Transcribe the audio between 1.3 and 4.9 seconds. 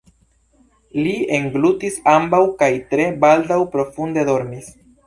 englutis ambaŭ kaj tre baldaŭ profunde dormis.